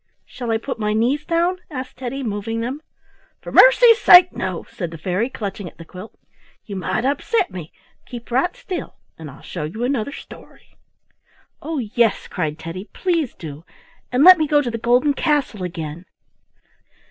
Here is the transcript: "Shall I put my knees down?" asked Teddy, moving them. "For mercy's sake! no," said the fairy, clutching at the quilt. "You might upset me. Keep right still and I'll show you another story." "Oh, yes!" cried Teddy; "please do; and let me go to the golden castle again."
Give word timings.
"Shall 0.25 0.49
I 0.49 0.57
put 0.57 0.79
my 0.79 0.93
knees 0.93 1.25
down?" 1.25 1.57
asked 1.69 1.97
Teddy, 1.97 2.23
moving 2.23 2.59
them. 2.61 2.81
"For 3.39 3.51
mercy's 3.51 3.99
sake! 3.99 4.33
no," 4.35 4.63
said 4.67 4.89
the 4.89 4.97
fairy, 4.97 5.29
clutching 5.29 5.69
at 5.69 5.77
the 5.77 5.85
quilt. 5.85 6.15
"You 6.65 6.75
might 6.75 7.05
upset 7.05 7.51
me. 7.51 7.71
Keep 8.07 8.31
right 8.31 8.55
still 8.55 8.95
and 9.19 9.29
I'll 9.29 9.43
show 9.43 9.63
you 9.63 9.83
another 9.83 10.11
story." 10.11 10.75
"Oh, 11.61 11.77
yes!" 11.77 12.27
cried 12.27 12.57
Teddy; 12.57 12.89
"please 12.93 13.35
do; 13.35 13.63
and 14.11 14.23
let 14.23 14.39
me 14.39 14.47
go 14.47 14.59
to 14.63 14.71
the 14.71 14.79
golden 14.79 15.13
castle 15.13 15.61
again." 15.61 16.05